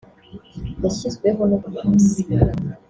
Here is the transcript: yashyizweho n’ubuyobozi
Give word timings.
yashyizweho 0.83 1.41
n’ubuyobozi 1.49 2.21